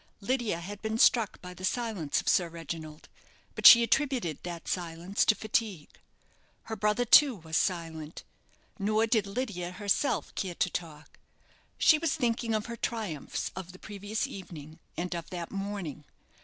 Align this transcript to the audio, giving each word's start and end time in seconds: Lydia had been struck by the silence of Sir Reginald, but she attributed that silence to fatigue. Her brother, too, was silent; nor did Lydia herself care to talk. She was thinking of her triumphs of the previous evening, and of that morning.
Lydia 0.19 0.59
had 0.61 0.81
been 0.81 0.97
struck 0.97 1.39
by 1.43 1.53
the 1.53 1.63
silence 1.63 2.19
of 2.19 2.27
Sir 2.27 2.49
Reginald, 2.49 3.07
but 3.53 3.67
she 3.67 3.83
attributed 3.83 4.39
that 4.41 4.67
silence 4.67 5.23
to 5.25 5.35
fatigue. 5.35 5.99
Her 6.63 6.75
brother, 6.75 7.05
too, 7.05 7.35
was 7.35 7.55
silent; 7.55 8.23
nor 8.79 9.05
did 9.05 9.27
Lydia 9.27 9.73
herself 9.73 10.33
care 10.33 10.55
to 10.55 10.69
talk. 10.71 11.19
She 11.77 11.99
was 11.99 12.15
thinking 12.15 12.55
of 12.55 12.65
her 12.65 12.75
triumphs 12.77 13.51
of 13.55 13.73
the 13.73 13.77
previous 13.77 14.25
evening, 14.25 14.79
and 14.97 15.13
of 15.15 15.29
that 15.29 15.51
morning. 15.51 16.03